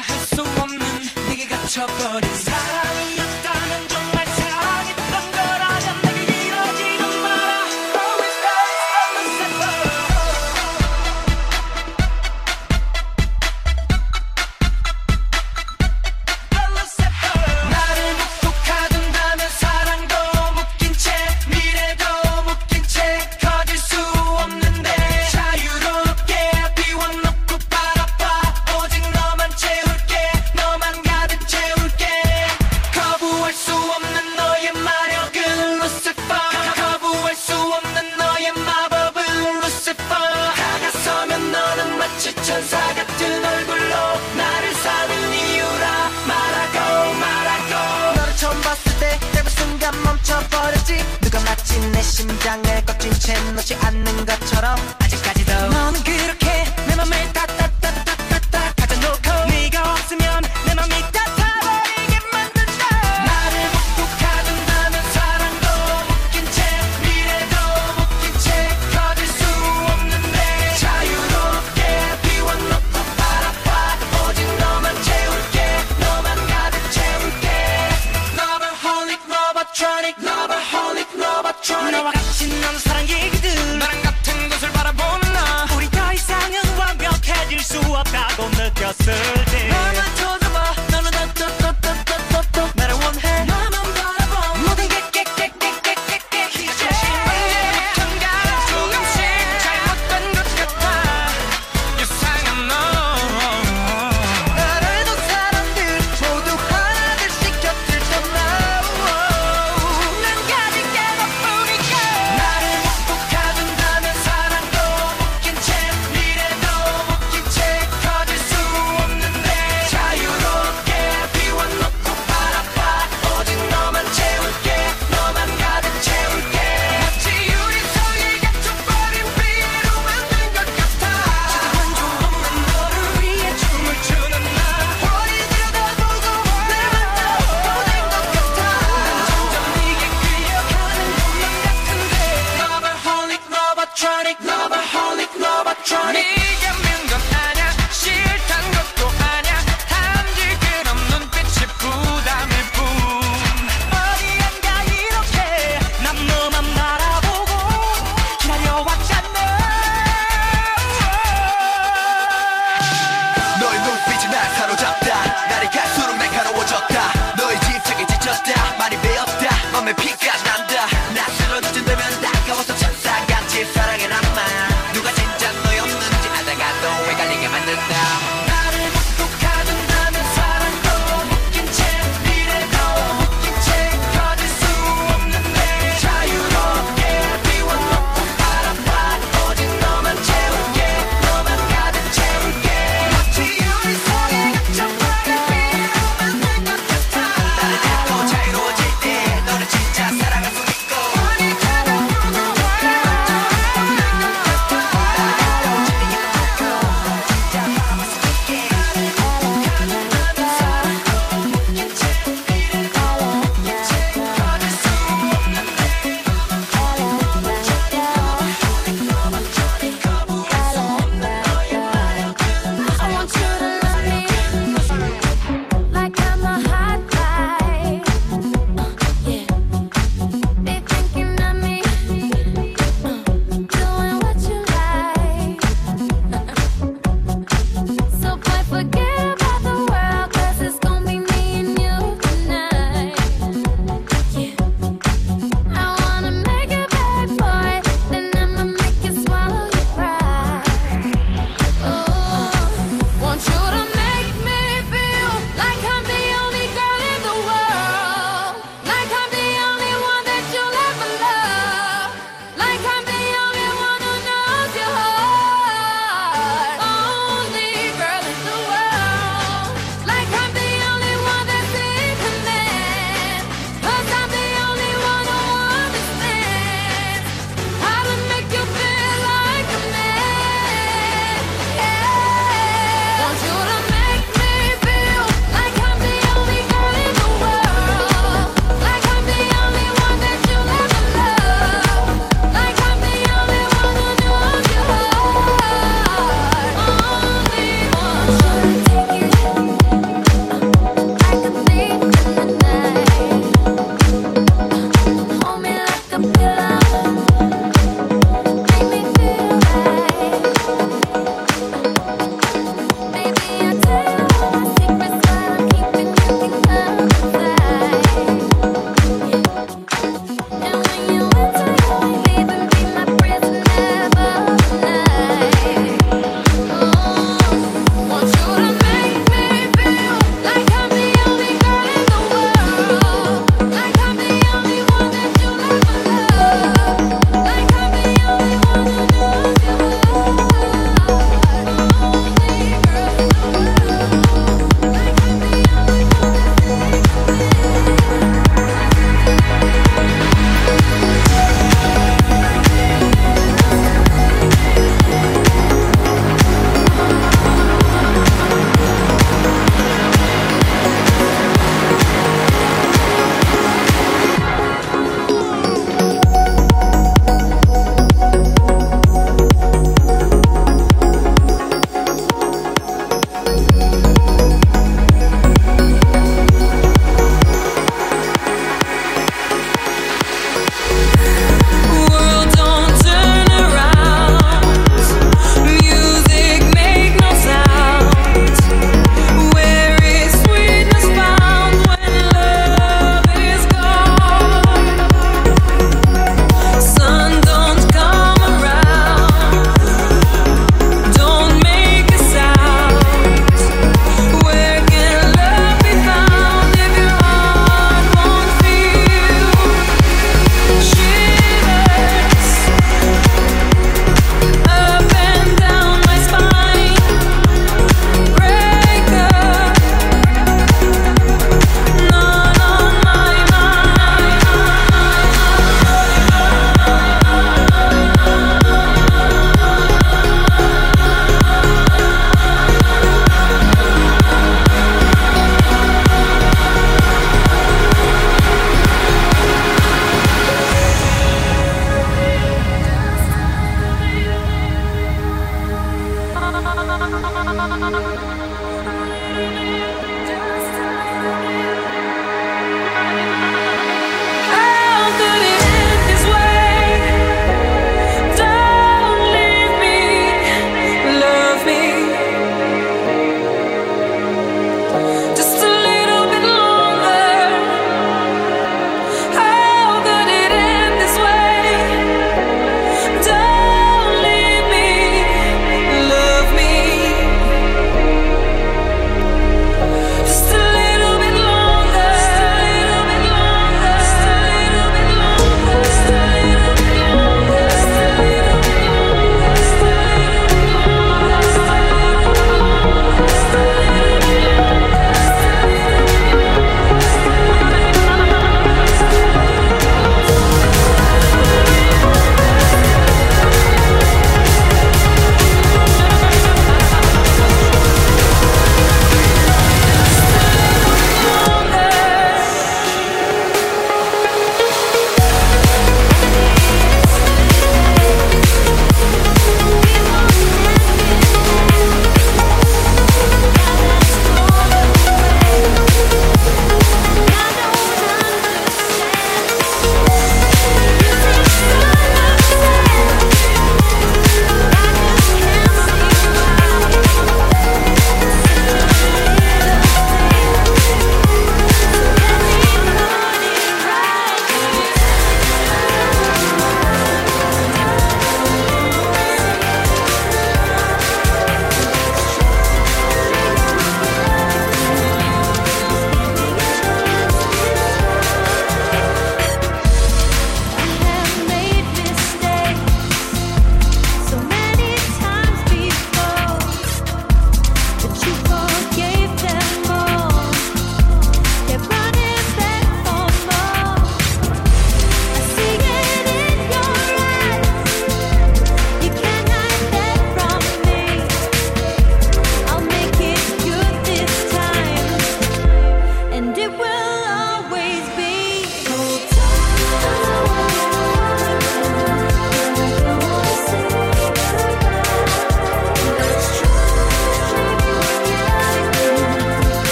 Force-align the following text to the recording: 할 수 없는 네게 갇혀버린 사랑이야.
할 0.00 0.18
수 0.26 0.42
없는 0.42 0.78
네게 1.28 1.46
갇혀버린 1.46 2.34
사랑이야. 2.34 3.29